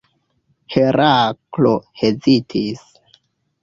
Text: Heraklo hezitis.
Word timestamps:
Heraklo 0.77 1.77
hezitis. 2.03 2.87